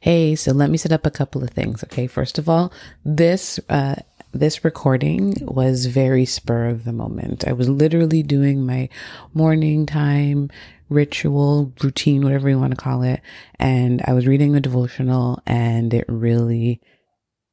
Hey, 0.00 0.36
so 0.36 0.52
let 0.52 0.70
me 0.70 0.78
set 0.78 0.92
up 0.92 1.06
a 1.06 1.10
couple 1.10 1.42
of 1.42 1.50
things. 1.50 1.82
Okay. 1.84 2.06
First 2.06 2.38
of 2.38 2.48
all, 2.48 2.72
this, 3.04 3.58
uh, 3.68 3.96
this 4.32 4.64
recording 4.64 5.34
was 5.40 5.86
very 5.86 6.24
spur 6.24 6.66
of 6.68 6.84
the 6.84 6.92
moment. 6.92 7.46
I 7.46 7.52
was 7.52 7.68
literally 7.68 8.22
doing 8.22 8.64
my 8.64 8.88
morning 9.34 9.86
time 9.86 10.50
ritual, 10.88 11.72
routine, 11.82 12.22
whatever 12.22 12.48
you 12.48 12.58
want 12.58 12.70
to 12.70 12.82
call 12.82 13.02
it. 13.02 13.20
And 13.58 14.02
I 14.06 14.12
was 14.12 14.26
reading 14.26 14.56
a 14.56 14.60
devotional 14.60 15.42
and 15.46 15.92
it 15.92 16.04
really 16.08 16.80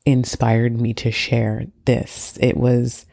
inspired 0.05 0.79
me 0.79 0.93
to 0.93 1.11
share 1.11 1.65
this. 1.85 2.37
It 2.39 2.57
was, 2.57 3.05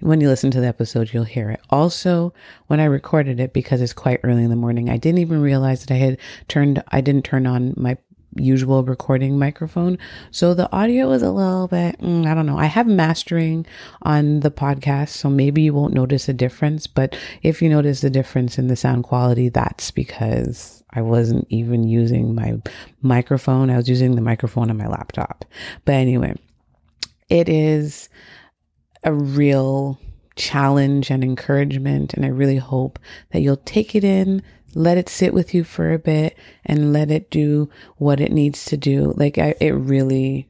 when 0.00 0.20
you 0.20 0.28
listen 0.28 0.50
to 0.52 0.60
the 0.60 0.66
episode, 0.66 1.12
you'll 1.12 1.24
hear 1.24 1.50
it. 1.50 1.60
Also, 1.70 2.32
when 2.66 2.80
I 2.80 2.84
recorded 2.84 3.38
it, 3.40 3.52
because 3.52 3.80
it's 3.80 3.92
quite 3.92 4.20
early 4.22 4.44
in 4.44 4.50
the 4.50 4.56
morning, 4.56 4.88
I 4.90 4.96
didn't 4.96 5.18
even 5.18 5.40
realize 5.40 5.84
that 5.84 5.94
I 5.94 5.98
had 5.98 6.18
turned, 6.48 6.82
I 6.88 7.00
didn't 7.00 7.24
turn 7.24 7.46
on 7.46 7.74
my 7.76 7.96
usual 8.36 8.84
recording 8.84 9.38
microphone. 9.38 9.98
So 10.30 10.54
the 10.54 10.70
audio 10.72 11.08
was 11.08 11.22
a 11.22 11.30
little 11.30 11.68
bit, 11.68 11.98
mm, 12.00 12.26
I 12.26 12.34
don't 12.34 12.46
know. 12.46 12.58
I 12.58 12.66
have 12.66 12.86
mastering 12.86 13.66
on 14.02 14.40
the 14.40 14.50
podcast, 14.50 15.10
so 15.10 15.28
maybe 15.28 15.62
you 15.62 15.74
won't 15.74 15.94
notice 15.94 16.28
a 16.28 16.32
difference. 16.32 16.86
But 16.86 17.16
if 17.42 17.60
you 17.60 17.68
notice 17.68 18.04
a 18.04 18.10
difference 18.10 18.58
in 18.58 18.68
the 18.68 18.76
sound 18.76 19.04
quality, 19.04 19.48
that's 19.48 19.90
because 19.90 20.82
I 20.92 21.02
wasn't 21.02 21.46
even 21.50 21.84
using 21.84 22.34
my 22.34 22.60
microphone. 23.02 23.70
I 23.70 23.76
was 23.76 23.88
using 23.88 24.14
the 24.14 24.22
microphone 24.22 24.70
on 24.70 24.76
my 24.76 24.86
laptop. 24.86 25.44
But 25.84 25.94
anyway, 25.94 26.34
it 27.28 27.48
is 27.48 28.08
a 29.04 29.12
real 29.12 29.98
challenge 30.36 31.10
and 31.10 31.22
encouragement. 31.22 32.14
And 32.14 32.24
I 32.24 32.28
really 32.28 32.56
hope 32.56 32.98
that 33.30 33.40
you'll 33.40 33.56
take 33.58 33.94
it 33.94 34.04
in, 34.04 34.42
let 34.74 34.98
it 34.98 35.08
sit 35.08 35.34
with 35.34 35.54
you 35.54 35.64
for 35.64 35.92
a 35.92 35.98
bit 35.98 36.36
and 36.64 36.92
let 36.92 37.10
it 37.10 37.30
do 37.30 37.68
what 37.96 38.20
it 38.20 38.32
needs 38.32 38.64
to 38.66 38.76
do. 38.76 39.12
Like 39.16 39.38
I, 39.38 39.54
it 39.60 39.72
really, 39.72 40.48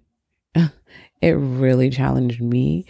it 1.21 1.31
really 1.31 1.91
challenged 1.91 2.41
me. 2.41 2.87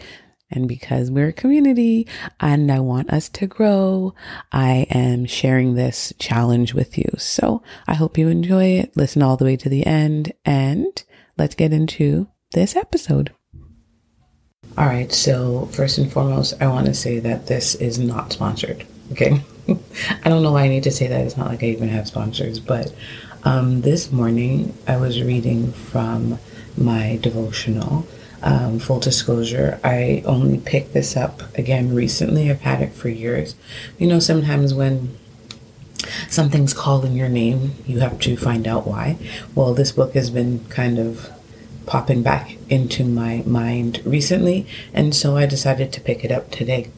And 0.52 0.66
because 0.66 1.12
we're 1.12 1.28
a 1.28 1.32
community 1.32 2.08
and 2.40 2.72
I 2.72 2.80
want 2.80 3.10
us 3.10 3.28
to 3.30 3.46
grow, 3.46 4.14
I 4.50 4.88
am 4.90 5.24
sharing 5.24 5.74
this 5.74 6.12
challenge 6.18 6.74
with 6.74 6.98
you. 6.98 7.08
So 7.18 7.62
I 7.86 7.94
hope 7.94 8.18
you 8.18 8.28
enjoy 8.28 8.64
it. 8.64 8.96
Listen 8.96 9.22
all 9.22 9.36
the 9.36 9.44
way 9.44 9.56
to 9.56 9.68
the 9.68 9.86
end 9.86 10.32
and 10.44 11.02
let's 11.38 11.54
get 11.54 11.72
into 11.72 12.26
this 12.52 12.74
episode. 12.74 13.32
All 14.78 14.86
right, 14.86 15.12
so 15.12 15.66
first 15.66 15.98
and 15.98 16.10
foremost, 16.10 16.54
I 16.60 16.68
want 16.68 16.86
to 16.86 16.94
say 16.94 17.18
that 17.18 17.46
this 17.46 17.74
is 17.74 17.98
not 17.98 18.32
sponsored. 18.32 18.86
Okay. 19.12 19.42
I 20.24 20.28
don't 20.28 20.42
know 20.42 20.52
why 20.52 20.62
I 20.62 20.68
need 20.68 20.84
to 20.84 20.90
say 20.90 21.06
that. 21.08 21.20
It's 21.20 21.36
not 21.36 21.48
like 21.48 21.62
I 21.62 21.66
even 21.66 21.88
have 21.88 22.06
sponsors, 22.06 22.60
but 22.60 22.94
um, 23.44 23.80
this 23.82 24.12
morning 24.12 24.76
I 24.86 24.96
was 24.96 25.22
reading 25.22 25.72
from 25.72 26.38
my 26.76 27.18
devotional. 27.20 28.06
Um, 28.42 28.78
full 28.78 29.00
disclosure, 29.00 29.78
I 29.84 30.22
only 30.24 30.58
picked 30.58 30.94
this 30.94 31.14
up 31.14 31.42
again 31.58 31.94
recently. 31.94 32.50
I've 32.50 32.62
had 32.62 32.80
it 32.80 32.94
for 32.94 33.10
years. 33.10 33.54
You 33.98 34.06
know, 34.06 34.18
sometimes 34.18 34.72
when 34.72 35.18
something's 36.28 36.72
calling 36.72 37.12
your 37.12 37.28
name, 37.28 37.74
you 37.86 38.00
have 38.00 38.18
to 38.20 38.36
find 38.36 38.66
out 38.66 38.86
why. 38.86 39.18
Well, 39.54 39.74
this 39.74 39.92
book 39.92 40.14
has 40.14 40.30
been 40.30 40.64
kind 40.70 40.98
of 40.98 41.30
popping 41.86 42.22
back 42.22 42.56
into 42.68 43.04
my 43.04 43.42
mind 43.46 44.00
recently, 44.04 44.66
and 44.94 45.14
so 45.14 45.36
I 45.36 45.46
decided 45.46 45.92
to 45.92 46.00
pick 46.00 46.24
it 46.24 46.32
up 46.32 46.50
today. 46.50 46.90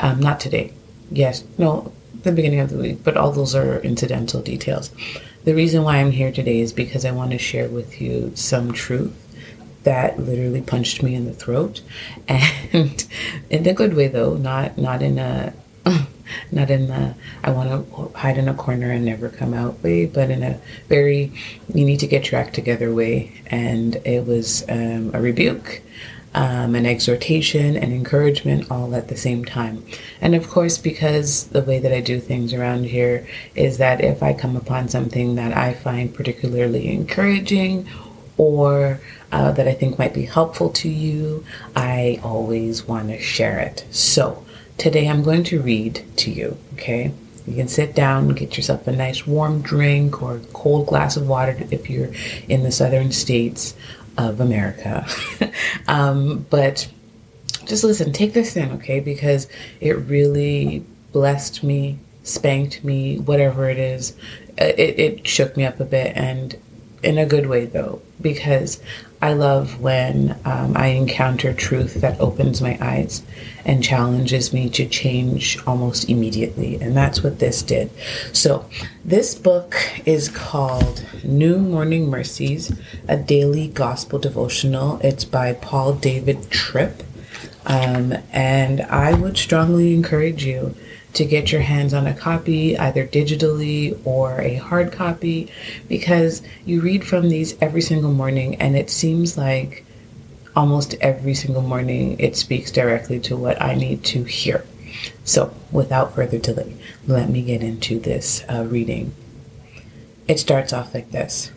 Um, 0.00 0.20
not 0.20 0.40
today. 0.40 0.72
Yes, 1.10 1.44
no, 1.56 1.92
the 2.22 2.32
beginning 2.32 2.60
of 2.60 2.70
the 2.70 2.78
week, 2.78 3.02
but 3.04 3.16
all 3.16 3.32
those 3.32 3.54
are 3.54 3.78
incidental 3.80 4.42
details. 4.42 4.90
The 5.44 5.54
reason 5.54 5.82
why 5.82 5.96
I'm 5.96 6.10
here 6.10 6.32
today 6.32 6.60
is 6.60 6.72
because 6.72 7.04
I 7.04 7.10
want 7.10 7.30
to 7.30 7.38
share 7.38 7.68
with 7.68 8.00
you 8.00 8.32
some 8.34 8.72
truth 8.72 9.14
that 9.84 10.18
literally 10.18 10.60
punched 10.60 11.02
me 11.02 11.14
in 11.14 11.24
the 11.24 11.32
throat, 11.32 11.80
and 12.28 13.06
in 13.48 13.66
a 13.66 13.72
good 13.72 13.94
way 13.94 14.08
though, 14.08 14.34
not 14.34 14.76
not 14.76 15.02
in 15.02 15.18
a 15.18 15.54
not 16.50 16.70
in 16.70 16.88
the 16.88 17.14
I 17.42 17.50
want 17.50 17.92
to 17.92 18.18
hide 18.18 18.38
in 18.38 18.48
a 18.48 18.54
corner 18.54 18.90
and 18.90 19.04
never 19.04 19.28
come 19.28 19.54
out 19.54 19.82
way, 19.82 20.06
but 20.06 20.30
in 20.30 20.42
a 20.42 20.60
very 20.88 21.32
you 21.72 21.84
need 21.84 22.00
to 22.00 22.06
get 22.06 22.30
your 22.30 22.40
act 22.40 22.54
together 22.54 22.92
way. 22.94 23.32
And 23.46 23.96
it 24.04 24.26
was 24.26 24.64
um, 24.68 25.10
a 25.14 25.20
rebuke, 25.20 25.82
um, 26.34 26.74
an 26.74 26.86
exhortation, 26.86 27.76
and 27.76 27.92
encouragement 27.92 28.70
all 28.70 28.94
at 28.94 29.08
the 29.08 29.16
same 29.16 29.44
time. 29.44 29.84
And 30.20 30.34
of 30.34 30.48
course, 30.48 30.78
because 30.78 31.48
the 31.48 31.62
way 31.62 31.78
that 31.78 31.92
I 31.92 32.00
do 32.00 32.20
things 32.20 32.52
around 32.52 32.84
here 32.84 33.26
is 33.54 33.78
that 33.78 34.02
if 34.02 34.22
I 34.22 34.32
come 34.34 34.56
upon 34.56 34.88
something 34.88 35.34
that 35.36 35.56
I 35.56 35.74
find 35.74 36.14
particularly 36.14 36.88
encouraging 36.92 37.88
or 38.36 39.00
uh, 39.32 39.52
that 39.52 39.68
I 39.68 39.74
think 39.74 39.98
might 39.98 40.14
be 40.14 40.24
helpful 40.24 40.70
to 40.70 40.88
you, 40.88 41.44
I 41.76 42.20
always 42.22 42.86
want 42.86 43.08
to 43.08 43.20
share 43.20 43.58
it. 43.58 43.84
So, 43.90 44.44
Today 44.78 45.08
I'm 45.08 45.24
going 45.24 45.42
to 45.44 45.60
read 45.60 46.04
to 46.18 46.30
you, 46.30 46.56
okay? 46.74 47.12
You 47.48 47.56
can 47.56 47.66
sit 47.66 47.96
down, 47.96 48.28
get 48.28 48.56
yourself 48.56 48.86
a 48.86 48.92
nice 48.92 49.26
warm 49.26 49.60
drink 49.60 50.22
or 50.22 50.40
cold 50.52 50.86
glass 50.86 51.16
of 51.16 51.26
water 51.26 51.58
if 51.72 51.90
you're 51.90 52.10
in 52.48 52.62
the 52.62 52.70
southern 52.70 53.10
states 53.10 53.74
of 54.16 54.40
America. 54.40 55.04
um, 55.88 56.46
but 56.48 56.88
just 57.64 57.82
listen, 57.82 58.12
take 58.12 58.34
this 58.34 58.56
in, 58.56 58.70
okay? 58.72 59.00
Because 59.00 59.48
it 59.80 59.96
really 59.96 60.84
blessed 61.10 61.64
me, 61.64 61.98
spanked 62.22 62.84
me, 62.84 63.18
whatever 63.18 63.68
it 63.68 63.78
is. 63.78 64.14
It, 64.58 64.98
it 64.98 65.26
shook 65.26 65.56
me 65.56 65.64
up 65.64 65.80
a 65.80 65.84
bit 65.84 66.16
and 66.16 66.56
in 67.02 67.18
a 67.18 67.26
good 67.26 67.46
way 67.46 67.66
though, 67.66 68.00
because 68.20 68.80
I 69.20 69.32
love 69.32 69.80
when 69.80 70.38
um, 70.44 70.76
I 70.76 70.88
encounter 70.88 71.52
truth 71.52 71.94
that 71.94 72.20
opens 72.20 72.60
my 72.60 72.78
eyes 72.80 73.22
and 73.64 73.82
challenges 73.82 74.52
me 74.52 74.68
to 74.70 74.86
change 74.86 75.58
almost 75.66 76.08
immediately. 76.08 76.76
And 76.76 76.96
that's 76.96 77.22
what 77.22 77.40
this 77.40 77.62
did. 77.62 77.90
So, 78.32 78.68
this 79.04 79.34
book 79.34 79.74
is 80.06 80.28
called 80.28 81.04
New 81.24 81.58
Morning 81.58 82.08
Mercies, 82.08 82.72
a 83.08 83.16
daily 83.16 83.66
gospel 83.66 84.20
devotional. 84.20 85.00
It's 85.02 85.24
by 85.24 85.52
Paul 85.54 85.94
David 85.94 86.48
Tripp. 86.50 87.02
Um, 87.66 88.14
and 88.32 88.82
I 88.82 89.14
would 89.14 89.36
strongly 89.36 89.94
encourage 89.94 90.44
you 90.44 90.74
to 91.14 91.24
get 91.24 91.52
your 91.52 91.62
hands 91.62 91.94
on 91.94 92.06
a 92.06 92.14
copy, 92.14 92.76
either 92.78 93.06
digitally 93.06 93.98
or 94.04 94.40
a 94.40 94.56
hard 94.56 94.92
copy, 94.92 95.50
because 95.88 96.42
you 96.64 96.80
read 96.80 97.06
from 97.06 97.28
these 97.28 97.56
every 97.60 97.80
single 97.80 98.12
morning 98.12 98.54
and 98.56 98.76
it 98.76 98.90
seems 98.90 99.36
like 99.36 99.84
almost 100.54 100.94
every 101.00 101.34
single 101.34 101.62
morning 101.62 102.18
it 102.18 102.36
speaks 102.36 102.70
directly 102.70 103.20
to 103.20 103.36
what 103.36 103.60
I 103.62 103.74
need 103.74 104.04
to 104.04 104.24
hear. 104.24 104.64
So, 105.24 105.54
without 105.70 106.14
further 106.14 106.38
delay, 106.38 106.74
let 107.06 107.28
me 107.30 107.42
get 107.42 107.62
into 107.62 108.00
this 108.00 108.44
uh, 108.48 108.64
reading. 108.64 109.14
It 110.26 110.40
starts 110.40 110.72
off 110.72 110.94
like 110.94 111.10
this 111.10 111.52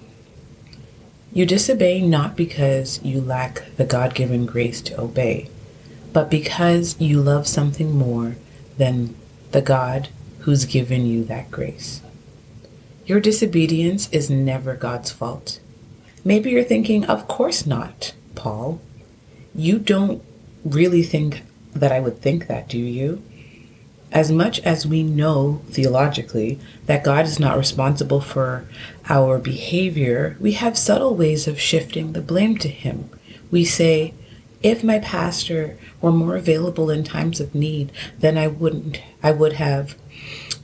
You 1.33 1.45
disobey 1.45 2.01
not 2.01 2.35
because 2.35 3.03
you 3.03 3.21
lack 3.21 3.63
the 3.77 3.85
God 3.85 4.13
given 4.13 4.45
grace 4.45 4.81
to 4.81 5.01
obey, 5.01 5.49
but 6.13 6.29
because 6.29 6.99
you 6.99 7.21
love 7.21 7.47
something 7.47 7.97
more 7.97 8.35
than 8.77 9.15
the 9.51 9.61
God 9.61 10.09
who's 10.39 10.65
given 10.65 11.05
you 11.05 11.23
that 11.25 11.51
grace. 11.51 12.01
Your 13.05 13.19
disobedience 13.19 14.09
is 14.11 14.29
never 14.29 14.75
God's 14.75 15.11
fault. 15.11 15.59
Maybe 16.23 16.51
you're 16.51 16.63
thinking, 16.63 17.05
of 17.05 17.27
course 17.27 17.65
not, 17.65 18.13
Paul. 18.35 18.79
You 19.53 19.79
don't 19.79 20.23
really 20.63 21.03
think 21.03 21.43
that 21.73 21.91
I 21.91 21.99
would 21.99 22.21
think 22.21 22.47
that, 22.47 22.67
do 22.67 22.77
you? 22.77 23.21
As 24.11 24.31
much 24.31 24.59
as 24.61 24.85
we 24.85 25.03
know 25.03 25.61
theologically 25.69 26.59
that 26.85 27.03
God 27.03 27.25
is 27.25 27.39
not 27.39 27.57
responsible 27.57 28.21
for 28.21 28.65
our 29.09 29.37
behavior, 29.39 30.37
we 30.39 30.53
have 30.53 30.77
subtle 30.77 31.15
ways 31.15 31.47
of 31.47 31.59
shifting 31.59 32.11
the 32.11 32.21
blame 32.21 32.57
to 32.57 32.67
Him. 32.67 33.09
We 33.49 33.65
say, 33.65 34.13
if 34.63 34.83
my 34.83 34.99
pastor 34.99 35.77
were 36.01 36.11
more 36.11 36.35
available 36.35 36.89
in 36.89 37.03
times 37.03 37.39
of 37.39 37.55
need, 37.55 37.91
then 38.19 38.37
I 38.37 38.47
wouldn't 38.47 39.01
I 39.23 39.31
would 39.31 39.53
have. 39.53 39.95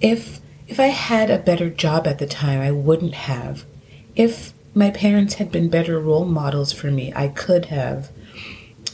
If 0.01 0.39
if 0.67 0.79
I 0.79 0.87
had 0.87 1.29
a 1.29 1.39
better 1.39 1.69
job 1.69 2.07
at 2.07 2.19
the 2.19 2.27
time, 2.27 2.59
I 2.59 2.71
wouldn't 2.71 3.15
have. 3.15 3.65
If 4.15 4.53
my 4.73 4.91
parents 4.91 5.35
had 5.35 5.51
been 5.51 5.69
better 5.69 5.99
role 5.99 6.25
models 6.25 6.71
for 6.73 6.91
me, 6.91 7.13
I 7.15 7.29
could 7.29 7.65
have. 7.65 8.11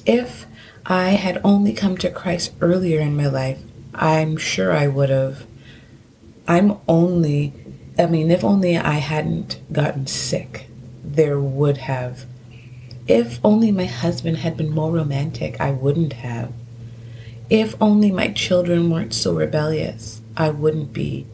If 0.05 0.45
I 0.85 1.11
had 1.11 1.41
only 1.44 1.73
come 1.73 1.97
to 1.97 2.11
Christ 2.11 2.53
earlier 2.61 3.00
in 3.00 3.17
my 3.17 3.27
life, 3.27 3.61
I'm 3.94 4.38
sure 4.38 4.71
I 4.71 4.88
would 4.88 5.09
have. 5.09 5.45
I'm 6.47 6.77
only, 6.88 7.53
I 7.97 8.05
mean, 8.05 8.31
if 8.31 8.44
only 8.44 8.77
I 8.77 8.95
hadn't 8.95 9.61
gotten 9.71 10.07
sick, 10.07 10.67
there 11.03 11.39
would 11.39 11.77
have 11.77 12.25
if 13.07 13.39
only 13.44 13.71
my 13.71 13.85
husband 13.85 14.38
had 14.38 14.57
been 14.57 14.69
more 14.69 14.91
romantic, 14.91 15.59
I 15.59 15.71
wouldn't 15.71 16.13
have. 16.13 16.53
If 17.50 17.75
only 17.81 18.11
my 18.11 18.29
children 18.29 18.89
weren't 18.89 19.13
so 19.13 19.33
rebellious, 19.33 20.21
I 20.38 20.50
wouldn't 20.50 20.94
be. 20.94 21.27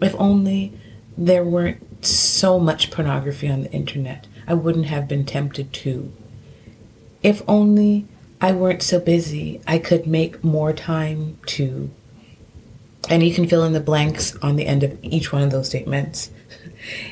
If 0.00 0.14
only 0.18 0.78
there 1.16 1.44
weren't 1.44 2.04
so 2.04 2.58
much 2.58 2.90
pornography 2.90 3.48
on 3.48 3.62
the 3.62 3.72
internet. 3.72 4.26
I 4.46 4.54
wouldn't 4.54 4.86
have 4.86 5.08
been 5.08 5.24
tempted 5.24 5.72
to. 5.72 6.12
If 7.22 7.42
only 7.48 8.06
I 8.40 8.52
weren't 8.52 8.82
so 8.82 9.00
busy, 9.00 9.60
I 9.66 9.78
could 9.78 10.06
make 10.06 10.44
more 10.44 10.72
time 10.72 11.38
to. 11.46 11.90
And 13.08 13.22
you 13.22 13.34
can 13.34 13.48
fill 13.48 13.64
in 13.64 13.72
the 13.72 13.80
blanks 13.80 14.36
on 14.36 14.56
the 14.56 14.66
end 14.66 14.82
of 14.82 14.98
each 15.02 15.32
one 15.32 15.42
of 15.42 15.50
those 15.50 15.68
statements. 15.68 16.30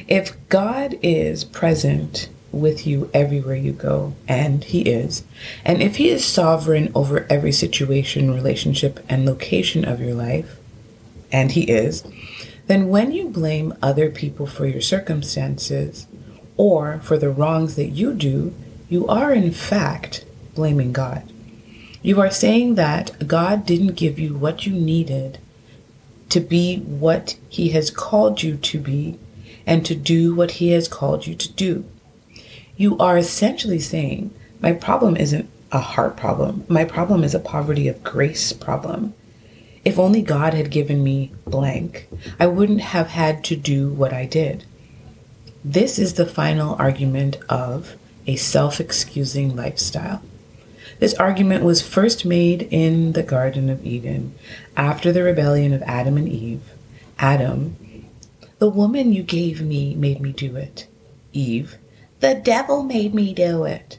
If 0.07 0.37
God 0.51 0.97
is 1.03 1.43
present 1.43 2.29
with 2.55 2.87
you 2.87 3.11
everywhere 3.13 3.57
you 3.57 3.73
go, 3.73 4.15
and 4.27 4.65
He 4.65 4.83
is, 4.83 5.25
and 5.65 5.83
if 5.83 5.97
He 5.97 6.11
is 6.11 6.25
sovereign 6.25 6.91
over 6.95 7.27
every 7.31 7.53
situation, 7.53 8.33
relationship, 8.33 9.05
and 9.09 9.27
location 9.27 9.85
of 9.85 10.01
your 10.01 10.15
life, 10.15 10.57
and 11.33 11.53
He 11.53 11.65
is, 11.65 12.05
then 12.67 12.89
when 12.89 13.13
you 13.13 13.29
blame 13.29 13.75
other 13.83 14.11
people 14.11 14.47
for 14.47 14.67
your 14.67 14.81
circumstances 14.81 16.07
or 16.57 17.01
for 17.01 17.19
the 17.19 17.31
wrongs 17.31 17.77
that 17.77 17.89
you 17.89 18.15
do, 18.15 18.55
you 18.89 19.07
are 19.09 19.33
in 19.33 19.51
fact 19.51 20.25
blaming 20.55 20.93
God. 20.93 21.31
You 22.03 22.21
are 22.21 22.31
saying 22.31 22.75
that 22.77 23.27
God 23.27 23.67
didn't 23.67 23.97
give 23.97 24.19
you 24.19 24.37
what 24.37 24.67
you 24.67 24.73
needed 24.73 25.39
to 26.29 26.41
be 26.41 26.79
what 26.79 27.37
He 27.49 27.71
has 27.71 27.91
called 27.91 28.43
you 28.43 28.57
to 28.57 28.79
be 28.79 29.19
and 29.67 29.85
to 29.87 29.95
do 29.95 30.35
what 30.35 30.53
He 30.53 30.71
has 30.71 30.89
called 30.89 31.27
you 31.27 31.35
to 31.35 31.53
do. 31.53 31.85
You 32.77 32.99
are 32.99 33.17
essentially 33.17 33.79
saying, 33.79 34.35
My 34.61 34.73
problem 34.73 35.17
isn't 35.17 35.49
a 35.71 35.79
heart 35.79 36.17
problem, 36.17 36.65
my 36.69 36.85
problem 36.85 37.25
is 37.25 37.35
a 37.35 37.41
poverty 37.41 37.89
of 37.89 38.03
grace 38.03 38.53
problem. 38.53 39.15
If 39.85 39.99
only 39.99 40.23
God 40.23 40.55
had 40.55 40.71
given 40.71 41.05
me 41.05 41.33
blank, 41.47 42.09
I 42.41 42.47
wouldn't 42.47 42.81
have 42.81 43.09
had 43.09 43.45
to 43.45 43.57
do 43.57 43.91
what 43.91 44.13
I 44.13 44.25
did. 44.25 44.65
This 45.65 45.99
is 45.99 46.15
the 46.15 46.27
final 46.27 46.75
argument 46.77 47.37
of 47.49 47.97
a 48.27 48.37
self 48.37 48.81
excusing 48.81 49.55
lifestyle. 49.55 50.23
This 50.99 51.15
argument 51.15 51.65
was 51.65 51.83
first 51.83 52.25
made 52.25 52.63
in 52.71 53.13
the 53.13 53.23
Garden 53.23 53.69
of 53.69 53.85
Eden 53.85 54.35
after 54.77 55.13
the 55.13 55.23
rebellion 55.23 55.73
of 55.73 55.83
Adam 55.83 56.17
and 56.17 56.29
Eve. 56.29 56.63
Adam, 57.19 57.77
the 58.59 58.69
woman 58.69 59.13
you 59.13 59.23
gave 59.23 59.61
me 59.61 59.95
made 59.95 60.21
me 60.21 60.33
do 60.33 60.57
it. 60.57 60.87
Eve, 61.33 61.77
the 62.25 62.35
devil 62.35 62.83
made 62.83 63.15
me 63.15 63.35
do 63.35 63.65
it. 63.65 63.99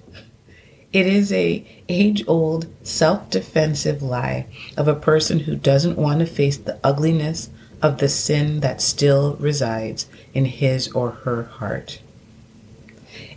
It 0.91 1.05
is 1.05 1.31
a 1.31 1.63
age-old 1.87 2.65
self-defensive 2.81 4.01
lie 4.01 4.47
of 4.75 4.87
a 4.87 4.95
person 4.95 5.41
who 5.41 5.55
doesn't 5.55 5.95
want 5.95 6.21
to 6.21 6.25
face 6.25 6.57
the 6.57 6.79
ugliness 6.83 7.51
of 7.83 7.99
the 7.99 8.09
sin 8.09 8.61
that 8.61 8.81
still 8.81 9.35
resides 9.35 10.07
in 10.33 10.45
his 10.45 10.91
or 10.93 11.11
her 11.11 11.43
heart. 11.43 11.99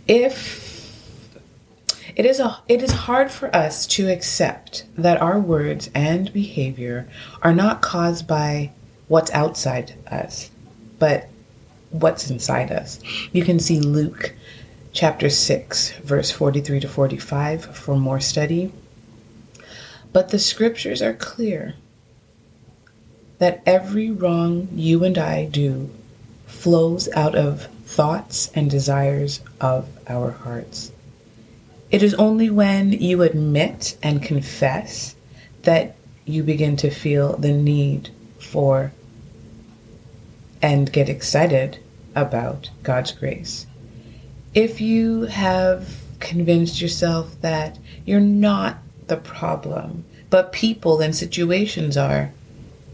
If 0.07 1.37
it 2.15 2.25
is 2.25 2.39
a 2.39 2.59
it 2.67 2.81
is 2.81 2.91
hard 2.91 3.29
for 3.29 3.55
us 3.55 3.85
to 3.87 4.11
accept 4.11 4.85
that 4.97 5.21
our 5.21 5.39
words 5.39 5.91
and 5.93 6.33
behavior 6.33 7.07
are 7.43 7.53
not 7.53 7.83
caused 7.83 8.27
by 8.27 8.71
what's 9.07 9.29
outside 9.33 9.93
us, 10.09 10.49
but 10.97 11.29
what's 11.91 12.31
inside 12.31 12.71
us. 12.71 12.99
You 13.31 13.45
can 13.45 13.59
see 13.59 13.79
Luke 13.79 14.33
chapter 14.91 15.29
6, 15.29 15.91
verse 15.99 16.31
43 16.31 16.79
to 16.81 16.87
45 16.87 17.75
for 17.75 17.95
more 17.95 18.19
study. 18.19 18.71
But 20.11 20.29
the 20.29 20.39
scriptures 20.39 21.01
are 21.01 21.13
clear 21.13 21.75
that 23.37 23.61
every 23.65 24.11
wrong 24.11 24.67
you 24.73 25.03
and 25.03 25.17
I 25.17 25.45
do 25.45 25.89
flows 26.47 27.07
out 27.13 27.35
of 27.35 27.67
thoughts 27.85 28.51
and 28.53 28.69
desires 28.69 29.41
of 29.61 29.87
our 30.07 30.31
hearts. 30.31 30.91
It 31.91 32.03
is 32.03 32.13
only 32.15 32.49
when 32.49 32.91
you 32.91 33.21
admit 33.21 33.97
and 34.03 34.21
confess 34.21 35.15
that 35.63 35.95
you 36.25 36.43
begin 36.43 36.75
to 36.77 36.89
feel 36.89 37.37
the 37.37 37.51
need 37.51 38.09
for 38.39 38.91
and 40.61 40.91
get 40.91 41.09
excited 41.09 41.79
about 42.15 42.69
God's 42.83 43.11
grace 43.11 43.65
if 44.53 44.81
you 44.81 45.23
have 45.23 46.01
convinced 46.19 46.81
yourself 46.81 47.39
that 47.41 47.77
you're 48.05 48.19
not 48.19 48.77
the 49.07 49.17
problem, 49.17 50.05
but 50.29 50.51
people 50.51 51.01
and 51.01 51.15
situations 51.15 51.95
are, 51.95 52.31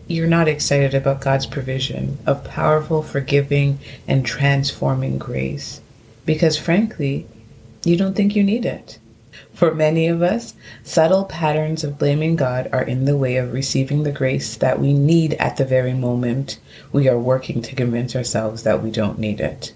you're 0.07 0.28
not 0.28 0.48
excited 0.48 0.94
about 0.94 1.22
God's 1.22 1.46
provision 1.46 2.18
of 2.25 2.44
powerful, 2.44 3.02
forgiving, 3.02 3.80
and 4.07 4.25
transforming 4.25 5.18
grace 5.18 5.81
because, 6.25 6.57
frankly, 6.57 7.25
you 7.84 7.98
don't 7.98 8.16
think 8.16 8.36
you 8.36 8.44
need 8.44 8.66
it. 8.66 9.00
For 9.54 9.74
many 9.74 10.08
of 10.08 10.22
us, 10.22 10.54
subtle 10.84 11.25
patterns 11.25 11.84
of 11.84 11.98
blaming 11.98 12.36
God 12.36 12.69
are 12.74 12.84
in 12.84 13.06
the 13.06 13.18
way 13.18 13.38
of 13.38 13.54
receiving 13.54 14.04
the 14.04 14.12
grace 14.12 14.58
that 14.58 14.80
we 14.80 14.94
need 14.94 15.34
at 15.36 15.58
the 15.58 15.66
very 15.66 15.94
moment 15.94 16.60
we 16.92 17.08
are 17.08 17.18
working 17.18 17.62
to 17.62 17.75
convince 17.75 18.16
ourselves 18.16 18.63
that 18.63 18.84
we 18.84 18.92
don't 18.92 19.19
need 19.19 19.40
it 19.40 19.74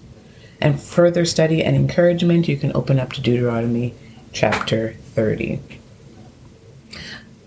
and 0.60 0.80
further 0.80 1.24
study 1.24 1.62
and 1.64 1.74
encouragement, 1.74 2.48
you 2.48 2.56
can 2.56 2.72
open 2.74 3.00
up 3.00 3.12
to 3.14 3.20
Deuteronomy 3.20 3.94
chapter 4.32 4.94
30. 5.14 5.60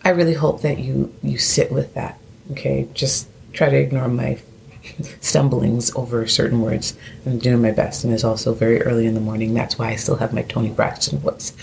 I 0.04 0.10
really 0.10 0.34
hope 0.34 0.62
that 0.62 0.80
you 0.80 1.14
you 1.22 1.38
sit 1.38 1.72
with 1.72 1.94
that. 1.94 2.20
Okay, 2.52 2.90
just 2.94 3.30
try 3.54 3.70
to 3.70 3.78
ignore 3.78 4.08
my 4.08 4.40
stumblings 5.22 5.96
over 5.96 6.28
certain 6.28 6.62
words. 6.62 6.98
I'm 7.26 7.40
doing 7.40 7.62
my 7.62 7.72
best, 7.72 8.04
and 8.04 8.14
it's 8.14 8.24
also 8.24 8.54
very 8.54 8.82
early 8.82 9.06
in 9.06 9.14
the 9.14 9.22
morning. 9.22 9.54
That's 9.54 9.78
why 9.78 9.90
I 9.90 9.96
still 9.96 10.18
have 10.18 10.34
my 10.34 10.42
Toni 10.42 10.70
Braxton 10.70 11.20
voice. 11.20 11.54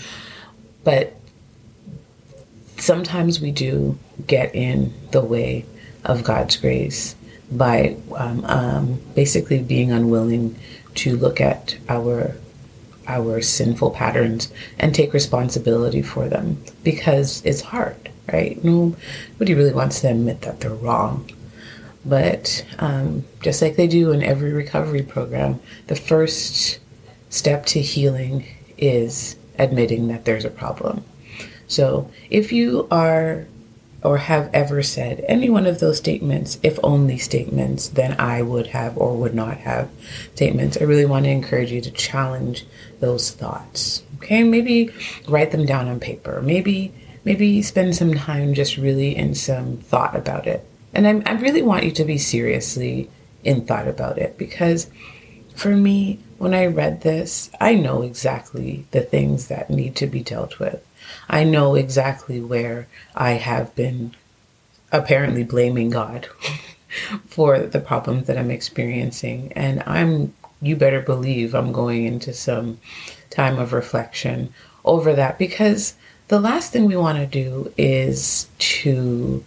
But 0.83 1.15
sometimes 2.77 3.39
we 3.39 3.51
do 3.51 3.99
get 4.25 4.55
in 4.55 4.93
the 5.11 5.21
way 5.21 5.65
of 6.03 6.23
God's 6.23 6.57
grace 6.57 7.15
by 7.51 7.97
um, 8.15 8.45
um, 8.45 9.01
basically 9.15 9.61
being 9.61 9.91
unwilling 9.91 10.57
to 10.95 11.17
look 11.17 11.41
at 11.41 11.77
our 11.89 12.35
our 13.07 13.41
sinful 13.41 13.91
patterns 13.91 14.51
and 14.79 14.93
take 14.93 15.13
responsibility 15.13 16.01
for 16.01 16.29
them 16.29 16.63
because 16.83 17.43
it's 17.43 17.61
hard, 17.61 18.09
right? 18.31 18.63
Nobody 18.63 19.53
really 19.53 19.73
wants 19.73 20.01
to 20.01 20.09
admit 20.09 20.41
that 20.41 20.59
they're 20.59 20.73
wrong. 20.73 21.29
But 22.05 22.65
um, 22.79 23.25
just 23.41 23.61
like 23.61 23.75
they 23.75 23.87
do 23.87 24.11
in 24.11 24.23
every 24.23 24.53
recovery 24.53 25.03
program, 25.03 25.59
the 25.87 25.95
first 25.95 26.79
step 27.29 27.65
to 27.67 27.81
healing 27.81 28.45
is 28.77 29.35
admitting 29.57 30.07
that 30.07 30.25
there's 30.25 30.45
a 30.45 30.49
problem. 30.49 31.03
So 31.67 32.09
if 32.29 32.51
you 32.51 32.87
are 32.91 33.45
or 34.03 34.17
have 34.17 34.49
ever 34.53 34.81
said 34.81 35.23
any 35.27 35.49
one 35.49 35.67
of 35.67 35.79
those 35.79 35.97
statements, 35.97 36.57
if 36.63 36.79
only 36.83 37.17
statements, 37.17 37.87
then 37.89 38.19
I 38.19 38.41
would 38.41 38.67
have 38.67 38.97
or 38.97 39.15
would 39.15 39.35
not 39.35 39.57
have 39.57 39.89
statements. 40.35 40.77
I 40.79 40.85
really 40.85 41.05
want 41.05 41.25
to 41.25 41.31
encourage 41.31 41.71
you 41.71 41.81
to 41.81 41.91
challenge 41.91 42.65
those 42.99 43.31
thoughts. 43.31 44.03
Okay, 44.17 44.43
maybe 44.43 44.89
write 45.27 45.51
them 45.51 45.65
down 45.65 45.87
on 45.87 45.99
paper. 45.99 46.41
Maybe 46.41 46.93
maybe 47.23 47.61
spend 47.61 47.95
some 47.95 48.13
time 48.15 48.53
just 48.53 48.77
really 48.77 49.15
in 49.15 49.35
some 49.35 49.77
thought 49.77 50.15
about 50.15 50.47
it. 50.47 50.65
And 50.93 51.07
I, 51.07 51.31
I 51.31 51.35
really 51.35 51.61
want 51.61 51.85
you 51.85 51.91
to 51.91 52.03
be 52.03 52.17
seriously 52.17 53.09
in 53.43 53.65
thought 53.65 53.87
about 53.87 54.17
it 54.17 54.37
because 54.37 54.89
for 55.55 55.75
me, 55.75 56.19
when 56.37 56.53
I 56.53 56.65
read 56.65 57.01
this, 57.01 57.51
I 57.59 57.75
know 57.75 58.01
exactly 58.01 58.85
the 58.91 59.01
things 59.01 59.47
that 59.47 59.69
need 59.69 59.95
to 59.97 60.07
be 60.07 60.21
dealt 60.21 60.59
with. 60.59 60.85
I 61.29 61.43
know 61.43 61.75
exactly 61.75 62.41
where 62.41 62.87
I 63.15 63.31
have 63.31 63.75
been 63.75 64.15
apparently 64.91 65.43
blaming 65.43 65.89
God 65.89 66.27
for 67.27 67.59
the 67.59 67.79
problems 67.79 68.27
that 68.27 68.37
I'm 68.37 68.51
experiencing. 68.51 69.53
And 69.53 69.83
I'm, 69.85 70.33
you 70.61 70.75
better 70.75 71.01
believe, 71.01 71.53
I'm 71.53 71.71
going 71.71 72.05
into 72.05 72.33
some 72.33 72.79
time 73.29 73.59
of 73.59 73.73
reflection 73.73 74.53
over 74.83 75.13
that 75.13 75.37
because 75.37 75.95
the 76.27 76.39
last 76.39 76.71
thing 76.71 76.85
we 76.85 76.95
want 76.95 77.17
to 77.17 77.25
do 77.25 77.73
is 77.77 78.47
to 78.57 79.43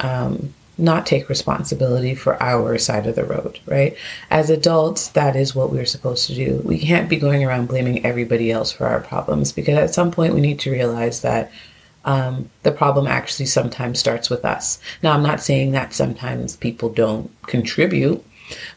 um, 0.00 0.54
not 0.78 1.06
take 1.06 1.28
responsibility 1.28 2.14
for 2.14 2.40
our 2.40 2.78
side 2.78 3.06
of 3.06 3.16
the 3.16 3.24
road, 3.24 3.58
right? 3.66 3.96
As 4.30 4.48
adults, 4.48 5.08
that 5.08 5.34
is 5.34 5.54
what 5.54 5.70
we're 5.70 5.84
supposed 5.84 6.26
to 6.28 6.34
do. 6.34 6.62
We 6.64 6.78
can't 6.78 7.08
be 7.08 7.16
going 7.16 7.44
around 7.44 7.66
blaming 7.66 8.06
everybody 8.06 8.52
else 8.52 8.70
for 8.70 8.86
our 8.86 9.00
problems 9.00 9.52
because 9.52 9.76
at 9.76 9.94
some 9.94 10.12
point 10.12 10.34
we 10.34 10.40
need 10.40 10.60
to 10.60 10.70
realize 10.70 11.22
that 11.22 11.50
um, 12.04 12.48
the 12.62 12.72
problem 12.72 13.06
actually 13.06 13.46
sometimes 13.46 13.98
starts 13.98 14.30
with 14.30 14.44
us. 14.44 14.78
Now, 15.02 15.12
I'm 15.12 15.22
not 15.22 15.42
saying 15.42 15.72
that 15.72 15.92
sometimes 15.92 16.56
people 16.56 16.88
don't 16.88 17.30
contribute, 17.42 18.24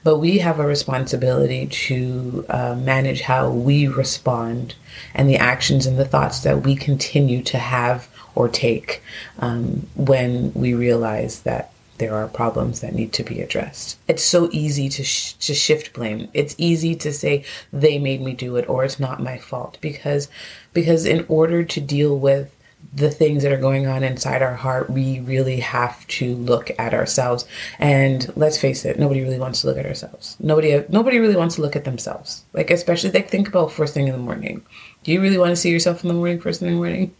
but 0.04 0.18
we 0.18 0.40
have 0.40 0.60
a 0.60 0.66
responsibility 0.66 1.68
to 1.68 2.46
uh, 2.50 2.76
manage 2.76 3.22
how 3.22 3.50
we 3.50 3.88
respond 3.88 4.76
and 5.14 5.30
the 5.30 5.38
actions 5.38 5.86
and 5.86 5.98
the 5.98 6.06
thoughts 6.06 6.42
that 6.42 6.64
we 6.64 6.76
continue 6.76 7.42
to 7.44 7.58
have 7.58 8.10
or 8.36 8.50
take 8.50 9.02
um, 9.40 9.88
when 9.96 10.52
we 10.54 10.74
realize 10.74 11.42
that 11.42 11.71
there 12.02 12.16
are 12.16 12.28
problems 12.28 12.82
that 12.82 12.96
need 12.96 13.14
to 13.14 13.24
be 13.24 13.42
addressed. 13.42 14.00
It's 14.08 14.24
so 14.24 14.50
easy 14.52 14.90
to, 14.90 15.04
sh- 15.04 15.34
to 15.34 15.54
shift 15.54 15.94
blame. 15.94 16.30
It's 16.34 16.56
easy 16.58 16.96
to 16.96 17.14
say 17.14 17.46
they 17.72 18.00
made 18.00 18.22
me 18.22 18.34
do 18.34 18.56
it 18.56 18.68
or 18.68 18.84
it's 18.84 19.00
not 19.00 19.22
my 19.22 19.38
fault 19.38 19.78
because 19.82 20.28
because 20.74 21.06
in 21.06 21.26
order 21.28 21.64
to 21.64 21.80
deal 21.80 22.18
with 22.18 22.52
the 22.94 23.10
things 23.10 23.44
that 23.44 23.52
are 23.52 23.58
going 23.58 23.88
on 23.88 24.04
inside 24.04 24.42
our 24.42 24.56
heart, 24.56 24.90
we 24.90 25.22
really 25.22 25.60
have 25.60 26.06
to 26.08 26.36
look 26.36 26.72
at 26.78 26.94
ourselves. 26.94 27.46
And 27.80 28.32
let's 28.36 28.58
face 28.58 28.84
it, 28.84 29.00
nobody 29.00 29.22
really 29.22 29.40
wants 29.40 29.62
to 29.62 29.68
look 29.68 29.78
at 29.78 29.86
ourselves. 29.86 30.36
Nobody 30.40 30.84
nobody 30.90 31.20
really 31.20 31.36
wants 31.36 31.56
to 31.56 31.62
look 31.62 31.76
at 31.76 31.86
themselves. 31.86 32.44
Like 32.54 32.70
especially 32.70 33.12
like 33.12 33.30
think 33.30 33.48
about 33.48 33.72
first 33.72 33.94
thing 33.94 34.08
in 34.08 34.14
the 34.14 34.20
morning. 34.20 34.64
Do 35.04 35.12
you 35.12 35.20
really 35.20 35.38
want 35.38 35.50
to 35.50 35.56
see 35.56 35.72
yourself 35.72 36.04
in 36.04 36.10
the 36.10 36.14
morning, 36.14 36.40
first 36.40 36.60
thing 36.60 36.70
in 36.70 36.76
the 36.76 36.80
morning? 36.80 37.16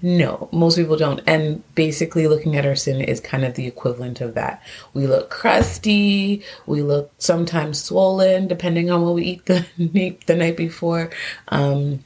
No, 0.00 0.48
most 0.52 0.76
people 0.76 0.96
don't. 0.96 1.20
And 1.26 1.62
basically, 1.74 2.28
looking 2.28 2.56
at 2.56 2.64
our 2.64 2.76
sin 2.76 3.02
is 3.02 3.20
kind 3.20 3.44
of 3.44 3.54
the 3.54 3.66
equivalent 3.66 4.22
of 4.22 4.34
that. 4.34 4.62
We 4.94 5.06
look 5.06 5.28
crusty, 5.28 6.42
we 6.66 6.80
look 6.80 7.12
sometimes 7.18 7.82
swollen, 7.82 8.48
depending 8.48 8.90
on 8.90 9.02
what 9.02 9.14
we 9.14 9.24
eat 9.24 9.46
the, 9.46 9.66
the 10.26 10.34
night 10.34 10.56
before. 10.56 11.10
Um, 11.48 12.04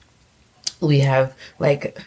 we 0.81 1.01
have 1.01 1.37
like 1.59 1.99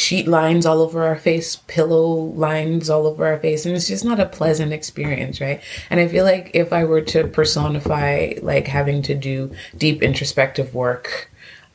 sheet 0.00 0.26
lines 0.26 0.66
all 0.66 0.80
over 0.80 1.04
our 1.04 1.16
face, 1.16 1.56
pillow 1.66 2.06
lines 2.12 2.88
all 2.90 3.06
over 3.06 3.26
our 3.26 3.38
face, 3.38 3.66
and 3.66 3.76
it's 3.76 3.88
just 3.88 4.04
not 4.04 4.18
a 4.18 4.26
pleasant 4.26 4.72
experience, 4.72 5.40
right? 5.40 5.62
And 5.90 6.00
I 6.00 6.08
feel 6.08 6.24
like 6.24 6.50
if 6.54 6.72
I 6.72 6.84
were 6.84 7.02
to 7.02 7.26
personify 7.28 8.34
like 8.42 8.66
having 8.66 9.02
to 9.02 9.14
do 9.14 9.52
deep 9.76 10.02
introspective 10.02 10.74
work 10.74 11.30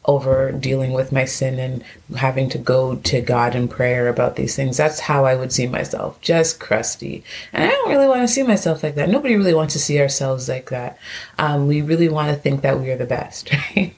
over 0.07 0.51
dealing 0.51 0.93
with 0.93 1.11
my 1.11 1.25
sin 1.25 1.59
and 1.59 1.83
having 2.15 2.49
to 2.49 2.57
go 2.57 2.95
to 2.95 3.21
God 3.21 3.55
in 3.55 3.67
prayer 3.67 4.07
about 4.07 4.35
these 4.35 4.55
things. 4.55 4.77
That's 4.77 4.99
how 4.99 5.25
I 5.25 5.35
would 5.35 5.51
see 5.51 5.67
myself, 5.67 6.21
just 6.21 6.59
crusty. 6.59 7.23
And 7.51 7.63
I 7.63 7.69
don't 7.69 7.89
really 7.89 8.07
want 8.07 8.21
to 8.21 8.27
see 8.27 8.43
myself 8.43 8.83
like 8.83 8.95
that. 8.95 9.09
Nobody 9.09 9.35
really 9.35 9.53
wants 9.53 9.73
to 9.73 9.79
see 9.79 9.99
ourselves 9.99 10.47
like 10.47 10.69
that. 10.69 10.97
Um, 11.39 11.67
we 11.67 11.81
really 11.81 12.09
want 12.09 12.29
to 12.29 12.35
think 12.35 12.61
that 12.61 12.79
we 12.79 12.91
are 12.91 12.97
the 12.97 13.05
best, 13.05 13.51
right? 13.75 13.95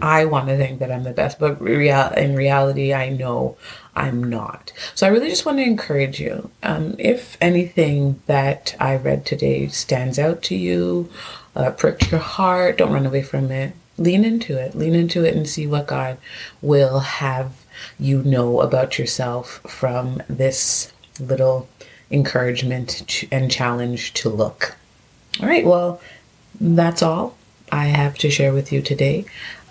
I 0.00 0.24
want 0.24 0.48
to 0.48 0.56
think 0.56 0.78
that 0.80 0.92
I'm 0.92 1.04
the 1.04 1.12
best, 1.12 1.38
but 1.38 1.60
real 1.60 2.08
in 2.16 2.34
reality, 2.36 2.92
I 2.92 3.08
know 3.08 3.56
I'm 3.94 4.22
not. 4.22 4.72
So 4.94 5.06
I 5.06 5.10
really 5.10 5.28
just 5.28 5.46
want 5.46 5.58
to 5.58 5.64
encourage 5.64 6.20
you. 6.20 6.50
Um, 6.62 6.96
if 6.98 7.36
anything 7.40 8.20
that 8.26 8.76
I 8.78 8.96
read 8.96 9.24
today 9.24 9.68
stands 9.68 10.18
out 10.18 10.42
to 10.44 10.54
you, 10.54 11.08
uh, 11.56 11.70
pricked 11.70 12.10
your 12.10 12.20
heart, 12.20 12.78
don't 12.78 12.92
run 12.92 13.06
away 13.06 13.22
from 13.22 13.50
it 13.50 13.74
lean 13.96 14.24
into 14.24 14.58
it 14.58 14.74
lean 14.74 14.94
into 14.94 15.24
it 15.24 15.36
and 15.36 15.48
see 15.48 15.66
what 15.66 15.86
god 15.86 16.18
will 16.60 17.00
have 17.00 17.64
you 17.98 18.22
know 18.22 18.60
about 18.60 18.98
yourself 18.98 19.60
from 19.66 20.22
this 20.28 20.92
little 21.20 21.68
encouragement 22.10 23.24
and 23.30 23.50
challenge 23.50 24.12
to 24.12 24.28
look 24.28 24.76
all 25.40 25.48
right 25.48 25.64
well 25.64 26.00
that's 26.60 27.02
all 27.02 27.36
i 27.72 27.86
have 27.86 28.16
to 28.16 28.30
share 28.30 28.52
with 28.52 28.72
you 28.72 28.82
today 28.82 29.24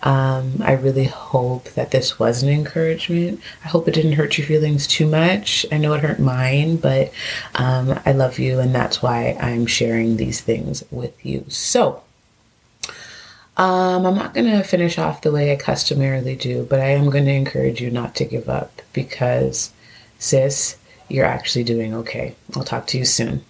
um, 0.03 0.55
I 0.61 0.73
really 0.73 1.05
hope 1.05 1.69
that 1.71 1.91
this 1.91 2.19
was 2.19 2.43
an 2.43 2.49
encouragement. 2.49 3.39
I 3.63 3.69
hope 3.69 3.87
it 3.87 3.93
didn't 3.93 4.13
hurt 4.13 4.37
your 4.37 4.45
feelings 4.45 4.85
too 4.85 5.07
much. 5.07 5.65
I 5.71 5.77
know 5.77 5.93
it 5.93 6.01
hurt 6.01 6.19
mine, 6.19 6.75
but 6.75 7.13
um, 7.55 7.97
I 8.05 8.11
love 8.11 8.37
you, 8.37 8.59
and 8.59 8.75
that's 8.75 9.01
why 9.01 9.37
I'm 9.39 9.65
sharing 9.65 10.17
these 10.17 10.41
things 10.41 10.83
with 10.91 11.25
you. 11.25 11.45
So, 11.47 12.03
um, 13.55 14.05
I'm 14.05 14.15
not 14.15 14.33
going 14.33 14.47
to 14.47 14.63
finish 14.63 14.97
off 14.97 15.21
the 15.21 15.31
way 15.31 15.53
I 15.53 15.55
customarily 15.55 16.35
do, 16.35 16.65
but 16.69 16.81
I 16.81 16.89
am 16.89 17.09
going 17.09 17.25
to 17.25 17.31
encourage 17.31 17.79
you 17.79 17.89
not 17.89 18.13
to 18.15 18.25
give 18.25 18.49
up 18.49 18.81
because, 18.91 19.71
sis, 20.19 20.75
you're 21.07 21.25
actually 21.25 21.63
doing 21.63 21.93
okay. 21.93 22.35
I'll 22.55 22.65
talk 22.65 22.87
to 22.87 22.97
you 22.97 23.05
soon. 23.05 23.45